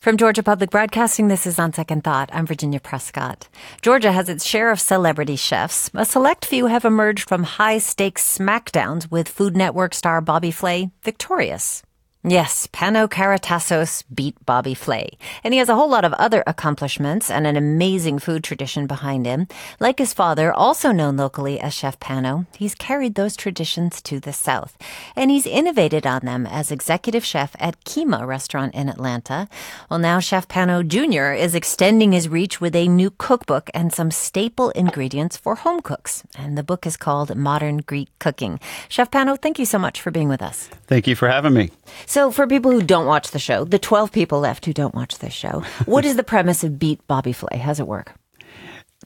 [0.00, 2.30] From Georgia Public Broadcasting, this is On Second Thought.
[2.32, 3.50] I'm Virginia Prescott.
[3.82, 5.90] Georgia has its share of celebrity chefs.
[5.92, 10.90] A select few have emerged from high stakes smackdowns with Food Network star Bobby Flay
[11.02, 11.82] victorious.
[12.22, 15.08] Yes, Pano Karatassos beat Bobby Flay.
[15.42, 19.24] And he has a whole lot of other accomplishments and an amazing food tradition behind
[19.24, 19.48] him.
[19.80, 24.34] Like his father, also known locally as Chef Pano, he's carried those traditions to the
[24.34, 24.76] South.
[25.16, 29.48] And he's innovated on them as executive chef at Kyma restaurant in Atlanta.
[29.88, 31.32] Well, now Chef Pano Jr.
[31.32, 36.22] is extending his reach with a new cookbook and some staple ingredients for home cooks.
[36.36, 38.60] And the book is called Modern Greek Cooking.
[38.90, 40.68] Chef Pano, thank you so much for being with us.
[40.86, 41.70] Thank you for having me.
[42.10, 45.18] So, for people who don't watch the show, the 12 people left who don't watch
[45.18, 47.56] this show, what is the premise of Beat Bobby Flay?
[47.56, 48.14] How's it work?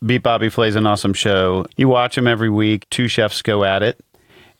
[0.07, 1.67] Beat Bobby Flay is an awesome show.
[1.77, 2.89] You watch them every week.
[2.89, 4.03] Two chefs go at it.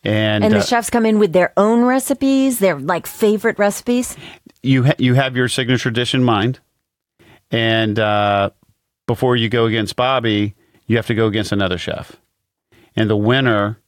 [0.03, 4.15] And, And the uh, chefs come in with their own recipes, their like favorite recipes.
[4.61, 6.59] you ha- you have your signature dish in mind,
[7.49, 8.51] and uh,
[9.07, 10.53] before you go against Bobby,
[10.85, 12.15] you have to go against another chef,
[12.95, 13.79] and the winner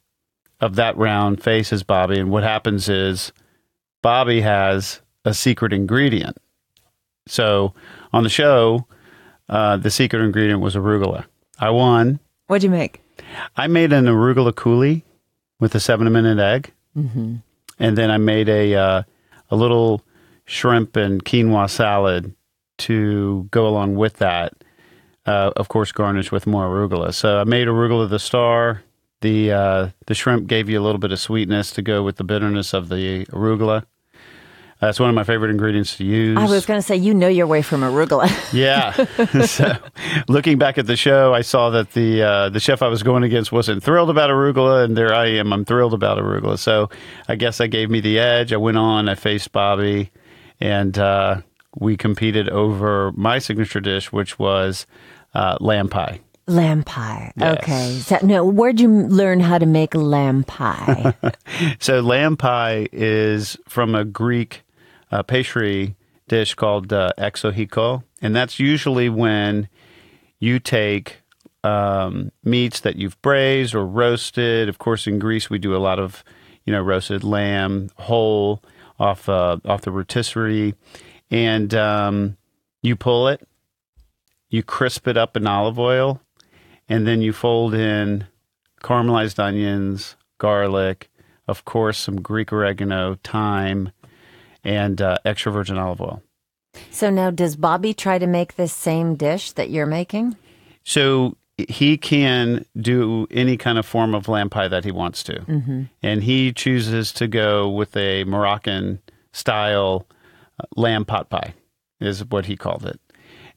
[0.59, 2.17] of that round faces Bobby.
[2.17, 3.31] And what happens is
[4.07, 6.37] Bobby has a secret ingredient.
[7.27, 7.73] So
[8.13, 8.87] on the show,
[9.49, 11.25] uh, the secret ingredient was arugula.
[11.59, 12.21] I won.
[12.45, 13.01] What'd you make?
[13.57, 15.03] I made an arugula coulis
[15.59, 17.35] with a seven minute egg, mm-hmm.
[17.79, 19.03] and then I made a uh,
[19.51, 20.01] a little
[20.45, 22.33] shrimp and quinoa salad
[22.87, 24.53] to go along with that.
[25.25, 27.13] Uh, of course, garnished with more arugula.
[27.13, 28.83] So I made arugula the star.
[29.19, 32.23] The uh, the shrimp gave you a little bit of sweetness to go with the
[32.23, 33.83] bitterness of the arugula.
[34.79, 36.37] That's one of my favorite ingredients to use.
[36.37, 38.29] I was going to say, you know your way from arugula.
[38.53, 38.91] Yeah.
[39.45, 39.73] so,
[40.27, 43.23] looking back at the show, I saw that the uh, the chef I was going
[43.23, 45.51] against wasn't thrilled about arugula, and there I am.
[45.51, 46.59] I'm thrilled about arugula.
[46.59, 46.89] So,
[47.27, 48.53] I guess that gave me the edge.
[48.53, 49.09] I went on.
[49.09, 50.11] I faced Bobby,
[50.59, 51.41] and uh,
[51.75, 54.85] we competed over my signature dish, which was
[55.33, 56.19] uh, lamb pie.
[56.47, 57.33] lamb pie.
[57.35, 57.57] Yes.
[57.57, 57.99] Okay.
[57.99, 61.13] So, no, where'd you learn how to make lamb pie?
[61.79, 64.61] So, lamb pie is from a Greek
[65.11, 65.95] uh, pastry
[66.27, 69.69] dish called uh, and that's usually when
[70.39, 71.21] you take
[71.63, 74.69] um, meats that you've braised or roasted.
[74.69, 76.23] Of course, in Greece, we do a lot of
[76.65, 78.63] you know roasted lamb whole
[78.99, 80.75] off uh, off the rotisserie,
[81.31, 82.37] and um,
[82.81, 83.47] you pull it,
[84.49, 86.21] you crisp it up in olive oil,
[86.87, 88.27] and then you fold in
[88.81, 91.09] caramelized onions, garlic,
[91.47, 93.91] of course, some Greek oregano, thyme,
[94.63, 96.21] and uh, extra virgin olive oil.
[96.91, 100.35] so now, does Bobby try to make this same dish that you're making?
[100.83, 105.87] So he can do any kind of form of lamb pie that he wants to.
[106.03, 108.99] And he chooses to go with a Moroccan
[109.33, 110.07] style
[110.59, 111.55] uh, lamb pot pie,
[111.99, 112.99] is what he called it.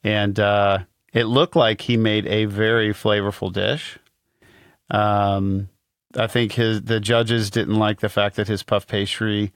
[0.03, 0.79] And uh,
[1.13, 3.99] it looked like he made a very flavorful dish.
[4.91, 5.69] Um,
[6.17, 9.53] I think his the judges didn't like the fact that his puff pastry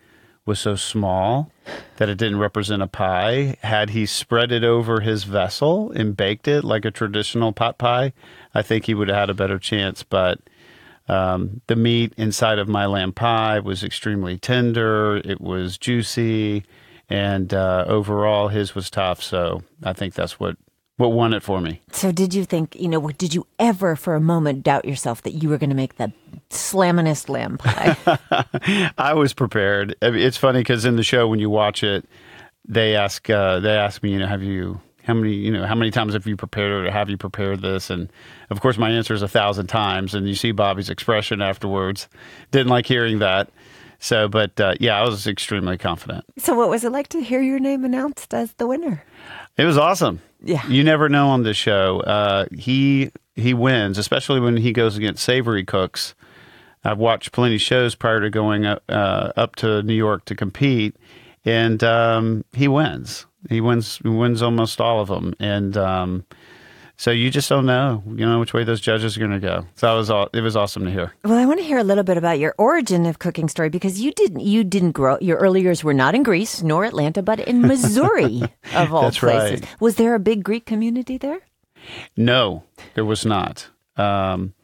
[0.46, 1.50] was so small
[1.96, 3.56] that it didn't represent a pie.
[3.62, 8.12] Had he spread it over his vessel and baked it like a traditional pot pie,
[8.54, 10.02] I think he would have had a better chance.
[10.02, 10.40] But
[11.08, 15.16] um, the meat inside of my lamb pie was extremely tender.
[15.24, 16.64] It was juicy,
[17.08, 19.22] and uh, overall, his was tough.
[19.22, 20.56] So I think that's what
[20.96, 21.80] what won it for me.
[21.90, 25.32] So, did you think, you know, did you ever for a moment doubt yourself that
[25.32, 26.12] you were going to make the
[26.50, 27.96] slamminest lamb pie?
[28.98, 29.96] I was prepared.
[30.00, 32.04] It's funny because in the show when you watch it,
[32.66, 35.74] they ask uh, they ask me, you know, have you how many you know how
[35.74, 37.90] many times have you prepared or have you prepared this?
[37.90, 38.10] And
[38.50, 40.14] of course, my answer is a thousand times.
[40.14, 42.08] And you see Bobby's expression afterwards.
[42.52, 43.50] Didn't like hearing that.
[44.04, 46.26] So, but uh, yeah, I was extremely confident.
[46.36, 49.02] so, what was it like to hear your name announced as the winner?
[49.56, 50.20] It was awesome.
[50.42, 50.66] Yeah.
[50.68, 52.00] You never know on this show.
[52.00, 56.14] Uh, he he wins, especially when he goes against savory cooks.
[56.84, 60.34] I've watched plenty of shows prior to going up, uh, up to New York to
[60.34, 60.94] compete,
[61.46, 63.24] and um, he wins.
[63.48, 64.00] He wins.
[64.02, 66.26] He wins almost all of them, and um,
[66.96, 69.66] so you just don't know, you know, which way those judges are going to go.
[69.74, 70.28] So that was all.
[70.32, 71.12] It was awesome to hear.
[71.24, 74.00] Well, I want to hear a little bit about your origin of cooking story because
[74.00, 77.40] you didn't you didn't grow your early years were not in Greece nor Atlanta, but
[77.40, 78.42] in Missouri
[78.74, 79.60] of all That's places.
[79.60, 79.80] right.
[79.80, 81.40] Was there a big Greek community there?
[82.16, 82.62] No,
[82.94, 83.68] there was not.
[83.96, 84.54] Um,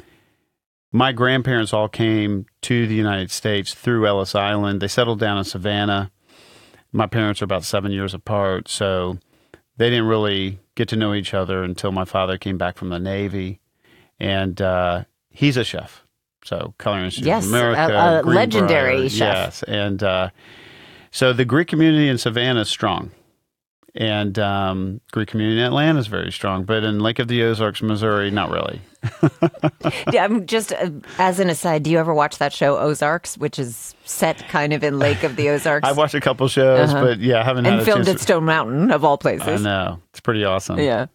[0.93, 4.81] my grandparents all came to the United States through Ellis Island.
[4.81, 6.11] They settled down in Savannah.
[6.93, 9.19] My parents are about seven years apart, so
[9.81, 12.99] they didn't really get to know each other until my father came back from the
[12.99, 13.61] Navy,
[14.19, 16.05] and uh, he's a chef.
[16.45, 19.19] So Culinary Institute Yes, of America, a- a legendary chef.
[19.37, 20.29] Yes, and uh,
[21.11, 23.11] so the Greek community in Savannah is strong,
[23.95, 27.83] and um, Greek community in Atlanta is very strong, but in Lake of the Ozarks,
[27.83, 28.81] Missouri, not really.
[30.13, 31.83] yeah, I'm just uh, as an aside.
[31.83, 35.37] Do you ever watch that show Ozarks, which is set kind of in Lake of
[35.37, 35.89] the Ozarks?
[35.89, 37.05] I've watched a couple shows, uh-huh.
[37.05, 39.49] but yeah, I haven't and filmed at Stone Mountain of all places.
[39.49, 40.79] I know it's pretty awesome.
[40.79, 41.07] Yeah.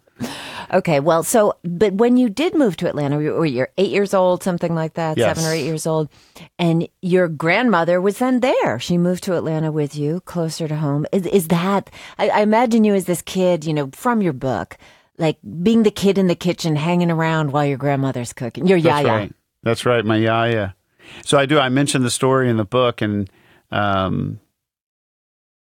[0.73, 4.43] Okay, well, so but when you did move to Atlanta, or you're eight years old,
[4.43, 5.35] something like that, yes.
[5.35, 6.09] seven or eight years old,
[6.57, 8.79] and your grandmother was then there.
[8.79, 11.05] She moved to Atlanta with you, closer to home.
[11.11, 11.91] Is, is that?
[12.17, 14.77] I, I imagine you as this kid, you know, from your book,
[15.17, 18.65] like being the kid in the kitchen, hanging around while your grandmother's cooking.
[18.65, 19.17] Your That's yaya.
[19.17, 19.33] Right.
[19.63, 20.75] That's right, my yaya.
[21.23, 21.59] So I do.
[21.59, 23.29] I mentioned the story in the book, and
[23.71, 24.39] um,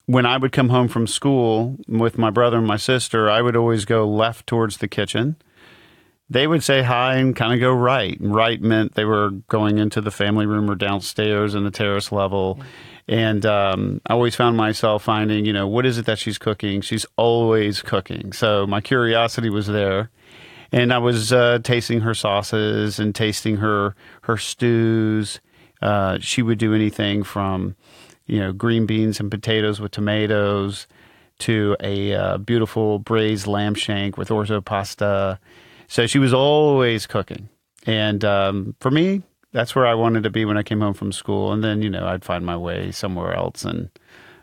[0.07, 3.57] when I would come home from school with my brother and my sister, I would
[3.57, 5.37] always go left towards the kitchen.
[6.29, 8.19] They would say hi and kind of go right.
[8.19, 12.13] And right meant they were going into the family room or downstairs in the terrace
[12.13, 12.61] level.
[13.07, 16.81] And um, I always found myself finding, you know, what is it that she's cooking?
[16.81, 18.33] She's always cooking.
[18.33, 20.11] So my curiosity was there.
[20.73, 25.41] And I was uh, tasting her sauces and tasting her her stews.
[25.81, 27.77] Uh, she would do anything from
[28.27, 30.87] you know, green beans and potatoes with tomatoes
[31.41, 35.39] to a uh, beautiful braised lamb shank with orzo pasta.
[35.89, 37.49] So she was always cooking.
[37.87, 39.23] And um, for me,
[39.53, 41.53] that's where I wanted to be when I came home from school.
[41.53, 43.91] And then, you know, I'd find my way somewhere else and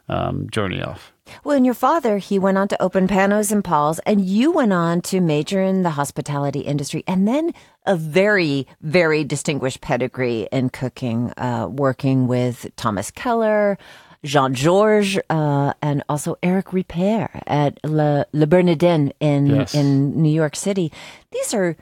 [0.07, 1.10] um, journey off.
[1.43, 4.73] Well, and your father, he went on to open Panos and Paul's, and you went
[4.73, 7.53] on to major in the hospitality industry, and then
[7.85, 13.77] a very, very distinguished pedigree in cooking, uh, working with Thomas Keller,
[14.23, 19.73] Jean Georges, uh, and also Eric Ripert at Le, Le Bernardin in yes.
[19.73, 20.91] in New York City.
[21.31, 21.75] These are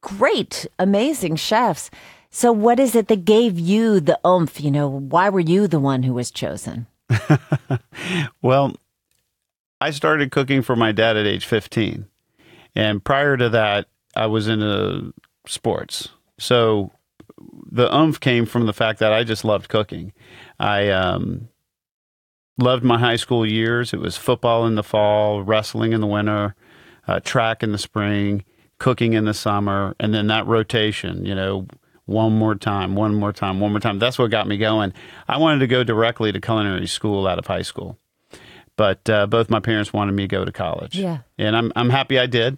[0.00, 1.90] great, amazing chefs.
[2.30, 4.60] So, what is it that gave you the oomph?
[4.60, 6.86] You know, why were you the one who was chosen?
[8.42, 8.74] well,
[9.80, 12.06] I started cooking for my dad at age 15.
[12.74, 15.12] And prior to that, I was into
[15.46, 16.08] sports.
[16.38, 16.92] So
[17.70, 20.12] the umph came from the fact that I just loved cooking.
[20.58, 21.48] I um,
[22.58, 23.92] loved my high school years.
[23.92, 26.54] It was football in the fall, wrestling in the winter,
[27.06, 28.44] uh, track in the spring,
[28.78, 31.66] cooking in the summer, and then that rotation, you know,
[32.08, 33.98] one more time, one more time, one more time.
[33.98, 34.94] That's what got me going.
[35.28, 37.98] I wanted to go directly to culinary school out of high school,
[38.76, 40.98] but uh, both my parents wanted me to go to college.
[40.98, 42.56] Yeah, and I'm I'm happy I did.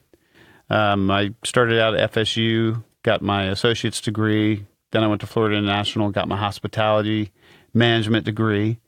[0.70, 4.66] Um, I started out at FSU, got my associate's degree.
[4.92, 7.32] Then I went to Florida International, got my hospitality
[7.74, 8.78] management degree,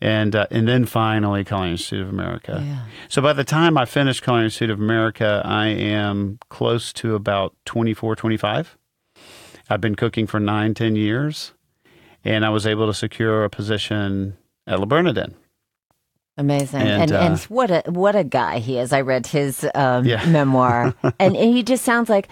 [0.00, 2.60] and uh, and then finally Culinary Institute of America.
[2.66, 2.86] Yeah.
[3.08, 7.54] So by the time I finished Culinary Institute of America, I am close to about
[7.66, 8.76] 24, 25.
[9.72, 11.52] I've been cooking for nine, ten years,
[12.24, 14.36] and I was able to secure a position
[14.66, 15.34] at Le Bernardin.
[16.36, 18.92] Amazing, and and, uh, and, what a what a guy he is.
[18.92, 20.24] I read his um, yeah.
[20.28, 22.28] memoir, and, and he just sounds like,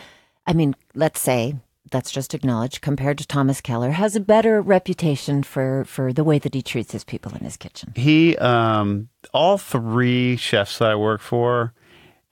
[0.46, 1.54] I mean, let's say
[1.92, 6.38] let's just acknowledge, compared to Thomas Keller, has a better reputation for for the way
[6.38, 7.92] that he treats his people in his kitchen.
[7.96, 11.72] He, um, all three chefs that I work for,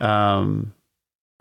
[0.01, 0.75] um,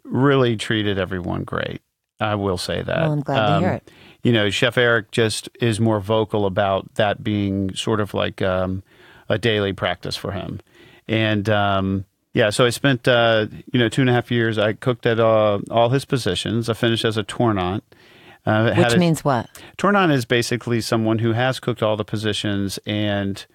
[0.04, 1.82] really treated everyone great.
[2.20, 3.02] I will say that.
[3.02, 3.92] Well, I'm glad um, to hear it.
[4.24, 8.84] You know, Chef Eric just is more vocal about that being sort of like um,
[9.30, 10.60] a daily practice for him.
[11.08, 14.58] And um, yeah, so I spent uh, you know two and a half years.
[14.58, 16.70] I cooked at uh, all his positions.
[16.70, 17.84] I finished as a tournant.
[18.46, 19.50] Uh, Which a, means what?
[19.78, 23.46] Tournant is basically someone who has cooked all the positions and,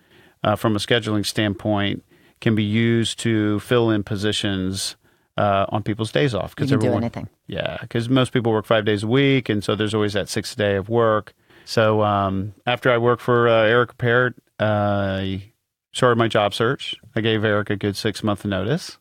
[0.44, 2.04] uh, from a scheduling standpoint,
[2.42, 4.96] can be used to fill in positions
[5.36, 6.54] uh, on people's days off.
[6.54, 7.28] Because everyone, do anything.
[7.46, 10.56] Yeah, because most people work five days a week, and so there's always that sixth
[10.56, 11.34] day of work.
[11.64, 15.52] So um, after I worked for uh, Eric Ripert, I
[15.92, 16.96] started my job search.
[17.14, 18.98] I gave Eric a good six month notice,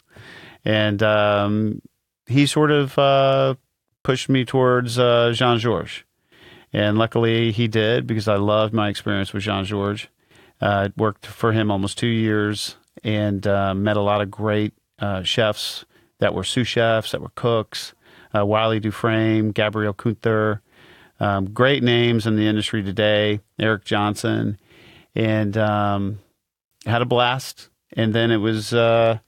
[0.64, 1.82] and um,
[2.28, 3.56] he sort of uh,
[4.04, 6.04] pushed me towards uh, Jean Georges.
[6.74, 10.08] And luckily he did because I loved my experience with Jean Georges.
[10.62, 15.24] Uh, worked for him almost two years and uh, met a lot of great uh,
[15.24, 15.86] chefs
[16.22, 17.94] that were sous chefs, that were cooks.
[18.34, 20.62] Uh, Wylie Dufresne, Gabriel Kreuther,
[21.20, 23.42] um, great names in the industry today.
[23.60, 24.58] Eric Johnson,
[25.14, 26.20] and um,
[26.86, 27.68] had a blast.
[27.94, 29.20] And then it was uh,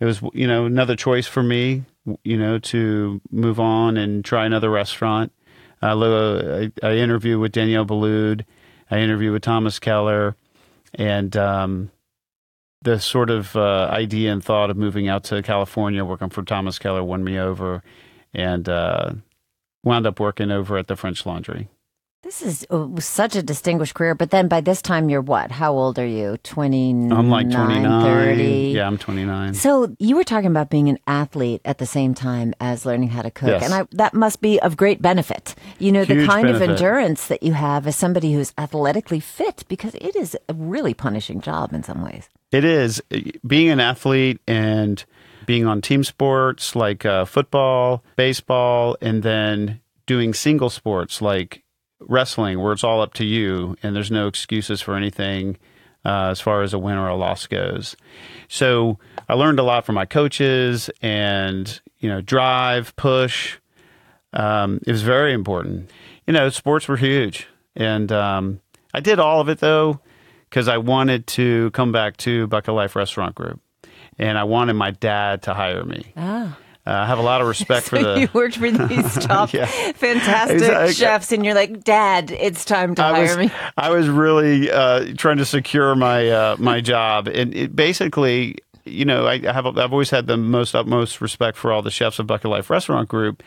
[0.00, 1.84] it was you know another choice for me,
[2.24, 5.32] you know, to move on and try another restaurant.
[5.82, 8.44] Uh, I, I interviewed with Daniel Boulud.
[8.90, 10.36] I interviewed with Thomas Keller,
[10.94, 11.90] and um,
[12.82, 16.78] the sort of uh, idea and thought of moving out to California, working for Thomas
[16.78, 17.82] Keller, won me over,
[18.34, 19.12] and uh,
[19.82, 21.68] wound up working over at the French Laundry.
[22.26, 25.52] This is uh, such a distinguished career, but then by this time you're what?
[25.52, 26.38] How old are you?
[26.38, 28.02] 29, I'm like 29.
[28.02, 28.42] 30?
[28.74, 29.54] Yeah, I'm 29.
[29.54, 33.22] So you were talking about being an athlete at the same time as learning how
[33.22, 33.62] to cook, Yes.
[33.62, 35.54] and I, that must be of great benefit.
[35.78, 39.62] You know, the Huge kind of endurance that you have as somebody who's athletically fit,
[39.68, 42.28] because it is a really punishing job in some ways.
[42.50, 43.00] It is
[43.46, 45.04] being an athlete and
[45.46, 51.62] being on team sports like uh, football, baseball, and then doing single sports like
[52.00, 55.56] wrestling, where it's all up to you and there's no excuses for anything
[56.04, 57.96] uh, as far as a win or a loss goes.
[58.48, 58.98] So
[59.28, 63.56] I learned a lot from my coaches and, you know, drive, push.
[64.32, 65.90] Um, it was very important.
[66.26, 67.48] You know, sports were huge.
[67.74, 68.60] And um,
[68.94, 70.00] I did all of it though,
[70.48, 73.60] because I wanted to come back to Buckhead Life Restaurant Group.
[74.18, 76.12] And I wanted my dad to hire me.
[76.16, 76.56] Ah.
[76.86, 78.20] Uh, I have a lot of respect for So the.
[78.20, 79.66] you worked for these top, Yeah.
[79.66, 80.92] fantastic Exactly.
[80.94, 83.50] chefs, and you're like, Dad, it's time to I hire was, me.
[83.76, 89.04] I was really uh, trying to secure my uh, my job, and it basically, you
[89.04, 92.18] know, I I have I've always had the most utmost respect for all the chefs
[92.20, 93.42] of Buckhead Life Restaurant Group,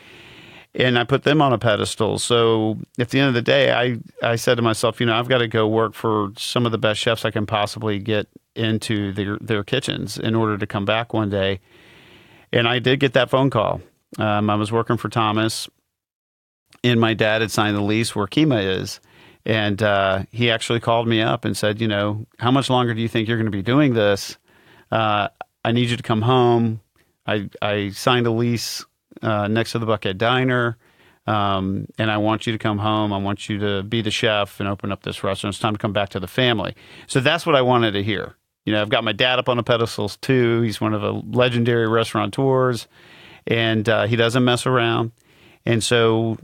[0.76, 2.20] and I put them on a pedestal.
[2.20, 5.30] So at the end of the day, I I said to myself, you know, I've
[5.30, 9.14] got to go work for some of the best chefs I can possibly get into
[9.14, 11.62] their their kitchens in order to come back one day.
[12.52, 13.82] And I did get that phone call.
[14.18, 15.70] Um, I was working for Thomas,
[16.84, 19.00] and my dad had signed the lease where Kyma is.
[19.46, 23.02] And uh, he actually called me up and said, you know, how much longer do
[23.02, 24.38] you think you're going to be doing this?
[24.92, 25.30] Uh,
[25.64, 26.82] I need you to come home.
[27.26, 28.86] I, I signed a lease
[29.22, 30.78] uh, next to the Buckhead Diner,
[31.28, 33.14] um, and I want you to come home.
[33.14, 35.54] I want you to be the chef and open up this restaurant.
[35.54, 36.76] It's time to come back to the family.
[37.08, 38.36] So that's what I wanted to hear.
[38.66, 40.62] You know, I've got my dad up on the pedestals too.
[40.62, 42.88] He's one of the legendary restaurateurs,
[43.48, 45.12] and uh, he doesn't mess around.
[45.66, 46.38] And so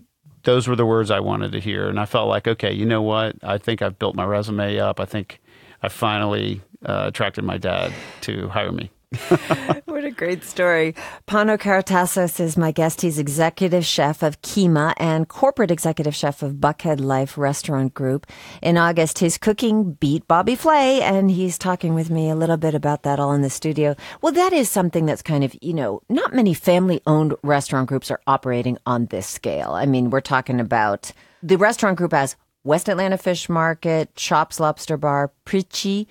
[0.44, 1.90] those were the words I wanted to hear.
[1.90, 3.36] And I felt like, okay, you know what?
[3.44, 5.00] I think I've built my resume up.
[5.00, 5.42] I think
[5.84, 8.92] I finally uh, attracted my dad to hire me.
[10.06, 10.94] What a great story.
[11.28, 13.02] Pano Karatassos is my guest.
[13.02, 18.28] He's executive chef of Kyma and corporate executive chef of Buckhead Life Restaurant Group.
[18.62, 22.76] In August, his cooking beat Bobby Flay, and he's talking with me a little bit
[22.76, 23.96] about that all in the studio.
[24.22, 28.12] Well, that is something that's kind of, you know, not many family owned restaurant groups
[28.12, 29.72] are operating on this scale.
[29.72, 34.98] I mean, we're talking about the restaurant group as West Atlanta Fish Market, Chops Lobster
[34.98, 36.06] Bar, Pricci,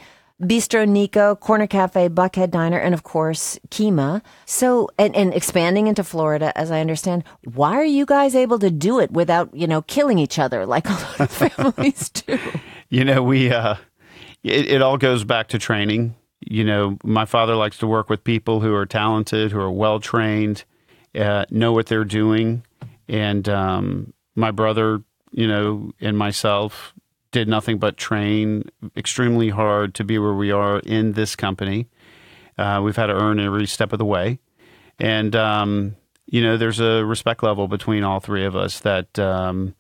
[0.45, 4.23] Bistro Nico, Corner Cafe, Buckhead Diner, and of course, Kyma.
[4.47, 7.25] So, and, and expanding into Florida, as I understand.
[7.45, 10.89] Why are you guys able to do it without, you know, killing each other like
[10.89, 12.39] a lot of families do?
[12.89, 13.77] You know, we, uh,
[14.43, 16.15] it, it all goes back to training.
[16.41, 19.99] You know, my father likes to work with people who are talented, who are well
[19.99, 20.65] trained,
[21.15, 22.65] uh, know what they're doing.
[23.09, 26.94] And um, my brother, you know, and myself
[27.35, 28.63] did nothing but train
[28.97, 31.89] extremely hard to be where we are in this company.
[32.57, 34.39] Uh, we've had to earn every step of the way.
[35.01, 39.75] And, um, you know, there's a respect level between all three of us that, um,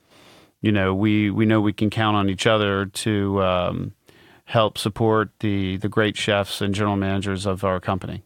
[0.62, 3.92] you know, we, we know we can count on each other to um,
[4.46, 8.24] help support the, the great chefs and general managers of our company.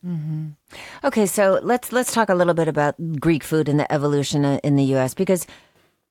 [1.05, 4.59] Okay, so let's let's talk a little bit about Greek food and the evolution uh,
[4.65, 5.13] in the U.S.
[5.15, 5.47] because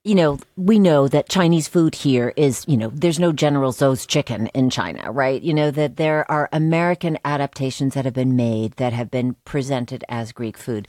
[0.04, 4.06] you know we know that Chinese food here is you know there's no General Tso's
[4.06, 5.42] chicken in China, right?
[5.42, 10.04] You know that there are American adaptations that have been made that have been presented
[10.10, 10.88] as Greek food.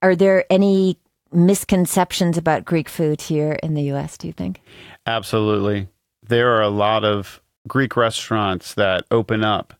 [0.00, 0.98] Are there any
[1.32, 4.16] misconceptions about Greek food here in the U.S.
[4.18, 4.60] Do you think?
[5.06, 5.88] Absolutely.
[6.22, 9.74] There are a lot of Greek restaurants that open up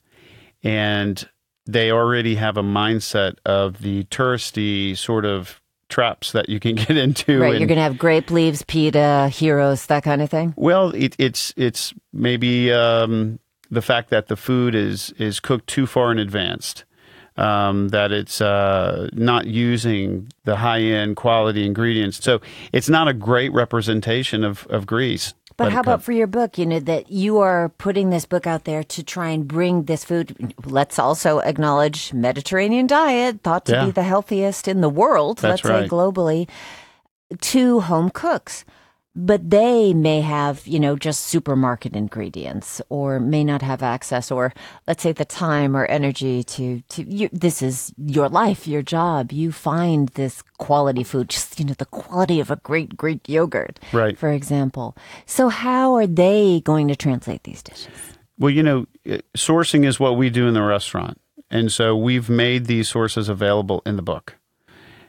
[0.63, 1.29] and
[1.67, 5.61] they already have a mindset of the touristy sort of
[5.93, 7.39] traps that you can get into.
[7.39, 10.55] Right, and- you're going to have grape leaves, pita, heroes, that kind of thing.
[10.57, 13.39] Well, it, it's it's maybe um,
[13.71, 16.85] the fact that the food is is cooked too far in advance,
[17.37, 22.23] um, that it's uh, not using the high end quality ingredients.
[22.23, 22.41] So
[22.73, 25.35] it's not a great representation of of Greece.
[25.57, 26.59] But how about for your book?
[26.59, 30.05] You know, that you are putting this book out there to try and bring this
[30.05, 30.55] food.
[30.65, 33.85] Let's also acknowledge Mediterranean diet, thought to Yeah.
[33.87, 36.49] be the healthiest in the world, That's let's say globally,
[37.41, 38.65] to home cooks.
[39.15, 44.55] But they may have, you know, just supermarket ingredients or may not have access or
[44.87, 49.31] let's say the time or energy to, to you, this is your life, your job.
[49.31, 53.79] You find this quality food, just, you know, the quality of a great Greek yogurt
[53.93, 54.19] Right.
[54.19, 54.97] for example.
[55.27, 57.93] So, how are they going to translate these dishes?
[58.39, 61.21] Well, you know, uh, sourcing is what we do in the restaurant.
[61.51, 64.37] And so we've made these sources available in the book.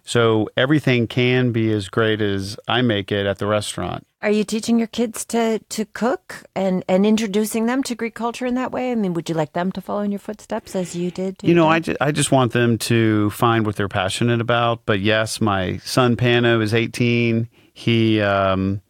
[0.05, 4.05] So everything can be as great as I make it at the restaurant.
[4.21, 8.45] Are you teaching your kids to, to cook and, and introducing them to Greek culture
[8.45, 8.91] in that way?
[8.91, 11.37] I mean, would you like them to follow in your footsteps as you did?
[11.41, 14.85] You know, I, ju- I just want them to find what they're passionate about.
[14.85, 17.49] But yes, my son Pano is 18.
[17.73, 18.81] He um,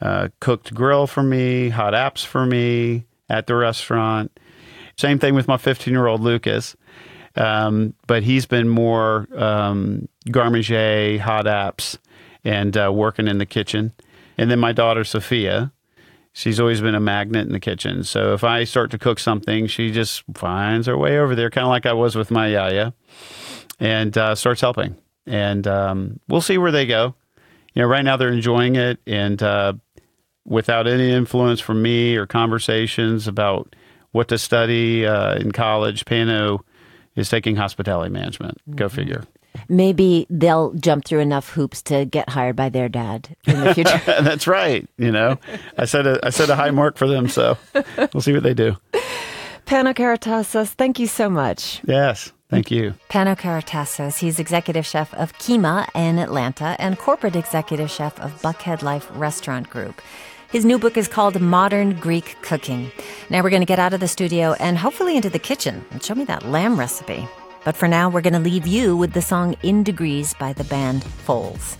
[0.00, 4.36] uh, cooked grill for me, hot apps for me at the restaurant.
[4.96, 6.76] Same thing with my 15 year old Lucas.
[7.36, 11.98] Um, but he's been more um, garde manger, hot apps,
[12.44, 13.92] and uh, working in the kitchen.
[14.38, 15.72] And then my daughter Sophia,
[16.32, 18.04] she's always been a magnet in the kitchen.
[18.04, 21.64] So if I start to cook something, she just finds her way over there, kind
[21.66, 22.94] of like I was with my Yaya,
[23.78, 24.96] and uh, starts helping.
[25.26, 27.14] And um, we'll see where they go.
[27.74, 29.74] You know, right now they're enjoying it, and uh,
[30.46, 33.74] without any influence from me or conversations about
[34.12, 36.60] what to study uh, in college, Pano
[37.16, 38.60] is taking hospitality management.
[38.76, 38.94] Go mm-hmm.
[38.94, 39.24] figure.
[39.68, 44.00] Maybe they'll jump through enough hoops to get hired by their dad in the future.
[44.06, 44.86] That's right.
[44.98, 45.38] You know,
[45.78, 47.56] I set a I set a high mark for them, so
[48.12, 48.76] we'll see what they do.
[49.66, 51.80] Pano Karatassos, thank you so much.
[51.86, 52.94] Yes, thank you.
[53.10, 58.82] Pano Karatassos, he's executive chef of Kyma in Atlanta and corporate executive chef of Buckhead
[58.82, 60.00] Life Restaurant Group.
[60.50, 62.92] His new book is called Modern Greek Cooking.
[63.30, 66.00] Now we're going to get out of the studio and hopefully into the kitchen and
[66.00, 67.28] show me that lamb recipe.
[67.64, 70.62] But for now, we're going to leave you with the song In Degrees by the
[70.64, 71.76] band Foals.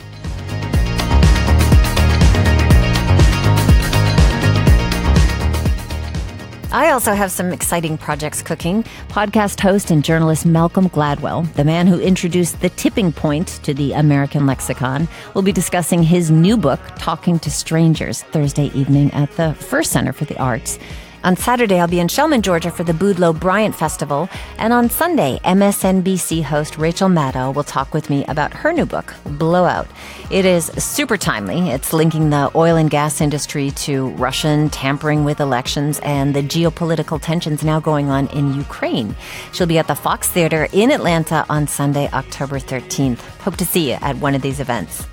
[6.73, 8.83] I also have some exciting projects cooking.
[9.09, 13.93] Podcast host and journalist Malcolm Gladwell, the man who introduced the tipping point to the
[13.93, 19.55] American lexicon, will be discussing his new book, Talking to Strangers, Thursday evening at the
[19.55, 20.79] Ferst Center for the Arts.
[21.27, 24.29] On Saturday, I'll be in Shellman, Georgia for the Boudleaux Bryant Festival.
[24.59, 29.13] And on Sunday, MSNBC host Rachel Maddow will talk with me about her new book,
[29.25, 29.89] Blowout.
[30.31, 31.71] It is super timely.
[31.71, 37.21] It's linking the oil and gas industry to Russian tampering with elections and the geopolitical
[37.21, 39.17] tensions now going on in Ukraine.
[39.53, 43.19] She'll be at the Fox Theater in Atlanta on Sunday, October 13th.
[43.41, 45.09] Hope to see you at one of these events.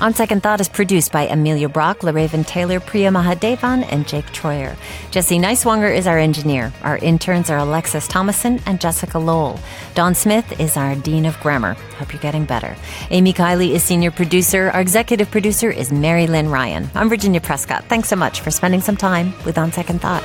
[0.00, 4.74] On Second Thought is produced by Amelia Brock, LaRaven Taylor, Priya Mahadevan, and Jake Troyer.
[5.10, 6.72] Jesse Neiswanger is our engineer.
[6.80, 9.60] Our interns are Alexis Thomason and Jessica Lowell.
[9.94, 11.74] Don Smith is our Dean of Grammar.
[11.98, 12.76] Hope you're getting better.
[13.10, 14.70] Amy Kiley is senior producer.
[14.70, 16.88] Our executive producer is Mary Lynn Ryan.
[16.94, 17.84] I'm Virginia Prescott.
[17.84, 20.24] Thanks so much for spending some time with On Second Thought.